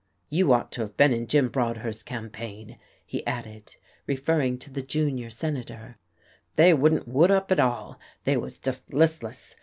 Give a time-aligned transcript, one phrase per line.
[0.31, 3.75] You ought to have been in Jim Broadhurst's campaign," he added,
[4.07, 5.99] referring to the junior senator,
[6.55, 9.55] "they wouldn't wood up at all, they was just listless.